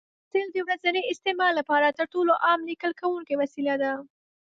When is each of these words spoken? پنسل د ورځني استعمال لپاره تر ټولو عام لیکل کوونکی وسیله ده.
پنسل 0.31 0.51
د 0.53 0.57
ورځني 0.67 1.01
استعمال 1.13 1.51
لپاره 1.59 1.95
تر 1.97 2.05
ټولو 2.13 2.33
عام 2.45 2.59
لیکل 2.69 2.91
کوونکی 3.01 3.35
وسیله 3.41 3.73
ده. 3.81 3.91